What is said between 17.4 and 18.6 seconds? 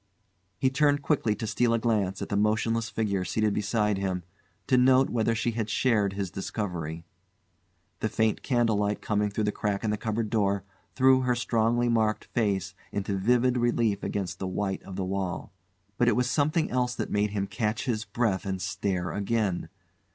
catch his breath and